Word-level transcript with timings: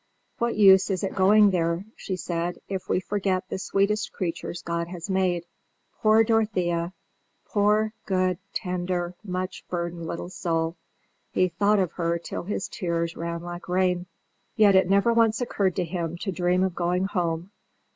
"What 0.39 0.55
use 0.55 0.89
is 0.89 1.03
it 1.03 1.13
going 1.13 1.51
there," 1.51 1.85
she 1.95 2.15
said, 2.15 2.57
"if 2.67 2.89
we 2.89 2.99
forget 2.99 3.47
the 3.49 3.59
sweetest 3.59 4.11
creatures 4.11 4.63
God 4.63 4.87
has 4.87 5.11
made?" 5.11 5.45
Poor 6.01 6.23
Dorothea! 6.23 6.93
Poor, 7.45 7.93
good, 8.07 8.39
tender, 8.51 9.13
much 9.23 9.63
burdened 9.69 10.07
little 10.07 10.29
soul! 10.31 10.75
He 11.29 11.49
thought 11.49 11.77
of 11.77 11.91
her 11.91 12.17
till 12.17 12.41
his 12.45 12.67
tears 12.67 13.15
ran 13.15 13.43
like 13.43 13.69
rain. 13.69 14.07
Yet 14.55 14.73
it 14.73 14.89
never 14.89 15.13
once 15.13 15.39
occurred 15.39 15.75
to 15.75 15.85
him 15.85 16.17
to 16.21 16.31
dream 16.31 16.63
of 16.63 16.73
going 16.73 17.05
home. 17.05 17.51